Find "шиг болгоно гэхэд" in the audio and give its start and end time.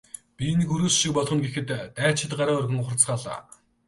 0.99-1.65